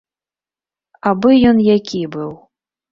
Абы 1.11 1.31
ён 1.53 1.57
які 1.69 2.05
быў. 2.19 2.31